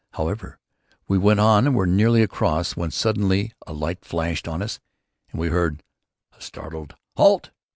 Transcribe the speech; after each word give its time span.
However, 0.13 0.57
we 1.07 1.19
went 1.19 1.39
on 1.41 1.67
and 1.67 1.75
were 1.75 1.85
nearly 1.85 2.23
across 2.23 2.75
when 2.75 2.89
suddenly 2.89 3.51
a 3.67 3.71
light 3.73 4.03
flashed 4.03 4.47
on 4.47 4.63
us 4.63 4.79
and 5.31 5.39
we 5.39 5.49
heard 5.49 5.83
a 6.35 6.41
startled 6.41 6.95
"Halt!" 7.17 7.51